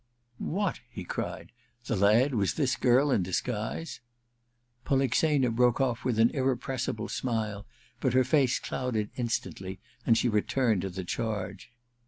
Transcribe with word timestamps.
* 0.29 0.37
What!' 0.39 0.79
he 0.89 1.03
cried,' 1.03 1.51
the 1.85 1.95
lad 1.95 2.33
was 2.33 2.55
this 2.55 2.75
girl 2.75 3.11
in 3.11 3.21
disffuise?' 3.21 3.99
l^olixena 4.87 5.53
broke 5.55 5.79
off 5.79 6.03
with 6.03 6.17
an 6.17 6.31
irrepressible 6.31 7.07
smile; 7.07 7.67
but 7.99 8.13
her 8.13 8.23
face 8.23 8.57
clouded 8.57 9.11
instandy 9.15 9.77
and 10.03 10.17
she 10.17 10.27
returned 10.27 10.81
to 10.81 10.89
the 10.89 11.03
charge. 11.03 11.71